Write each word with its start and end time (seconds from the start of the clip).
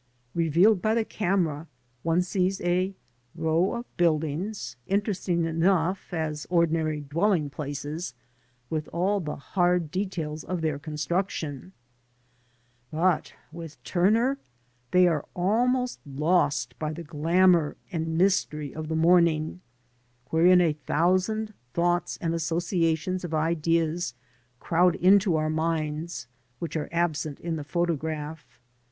Revealed 0.33 0.81
by 0.81 0.95
the 0.95 1.05
camera, 1.05 1.67
one 2.01 2.23
sees 2.23 2.59
a 2.61 2.95
row 3.35 3.73
of 3.73 3.97
buildings, 3.97 4.75
interesting 4.87 5.45
enough 5.45 6.11
as 6.11 6.47
ordinary 6.49 7.01
dwelling 7.01 7.51
places, 7.51 8.15
with 8.67 8.87
all 8.91 9.19
the 9.19 9.35
hard 9.35 9.91
details 9.91 10.43
of 10.43 10.61
their 10.61 10.79
construction; 10.79 11.71
but 12.91 13.35
with 13.51 13.77
Turner, 13.83 14.39
they 14.89 15.05
are 15.07 15.27
almost 15.35 15.99
lost 16.03 16.79
by 16.79 16.91
the 16.91 17.03
glamour 17.03 17.77
and 17.91 18.17
mystery 18.17 18.73
of 18.73 18.87
the 18.87 18.95
morning, 18.95 19.61
wherein 20.31 20.61
a 20.61 20.73
thousand 20.73 21.53
thoughts 21.75 22.17
and 22.19 22.33
associations 22.33 23.23
of 23.23 23.35
ideas 23.35 24.15
crowd 24.59 24.95
into 24.95 25.35
our 25.35 25.51
minds 25.51 26.27
which 26.57 26.75
are 26.75 26.89
absent 26.91 27.39
in 27.39 27.55
the 27.55 27.63
photograph. 27.63 28.59